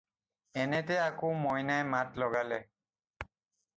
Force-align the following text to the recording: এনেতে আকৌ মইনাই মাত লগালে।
এনেতে 0.63 0.95
আকৌ 1.09 1.29
মইনাই 1.43 1.83
মাত 1.93 2.09
লগালে। 2.21 2.59